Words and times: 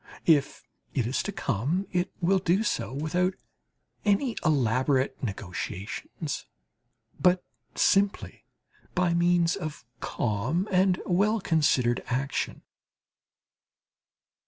If 0.25 0.63
it 0.95 1.05
is 1.05 1.21
to 1.21 1.31
come 1.31 1.85
it 1.91 2.11
will 2.21 2.39
do 2.39 2.63
so 2.63 2.91
without 2.91 3.35
any 4.03 4.35
elaborate 4.43 5.21
negotiations, 5.21 6.47
but 7.19 7.43
simply 7.75 8.43
by 8.95 9.13
means 9.13 9.55
of 9.55 9.85
calm 9.99 10.67
and 10.71 10.99
well 11.05 11.39
considered 11.39 12.01
action. 12.07 12.63